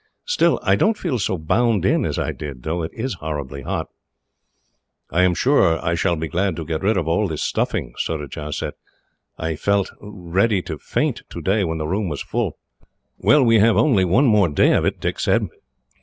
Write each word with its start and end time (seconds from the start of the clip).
Still, 0.25 0.59
I 0.63 0.75
don't 0.75 0.97
feel 0.97 1.19
so 1.19 1.37
bound 1.37 1.85
in 1.85 2.05
as 2.05 2.17
I 2.17 2.31
did, 2.31 2.63
though 2.63 2.81
it 2.81 2.89
is 2.91 3.13
horribly 3.19 3.61
hot." 3.61 3.85
"I 5.11 5.21
am 5.21 5.35
sure 5.35 5.77
I 5.85 5.93
shall 5.93 6.15
be 6.15 6.27
glad 6.27 6.55
to 6.55 6.65
get 6.65 6.81
rid 6.81 6.97
of 6.97 7.07
all 7.07 7.27
this 7.27 7.43
stuffing," 7.43 7.93
Surajah 7.99 8.51
said. 8.51 8.73
"I 9.37 9.55
felt 9.55 9.91
ready 9.99 10.63
to 10.63 10.79
faint 10.79 11.21
today, 11.29 11.63
when 11.63 11.77
the 11.77 11.85
room 11.87 12.09
was 12.09 12.23
full." 12.23 12.57
"Well, 13.19 13.43
we 13.45 13.59
have 13.59 13.77
only 13.77 14.03
one 14.03 14.25
more 14.25 14.49
day 14.49 14.71
of 14.73 14.85
it," 14.85 14.99
Dick 14.99 15.19
said. 15.19 15.45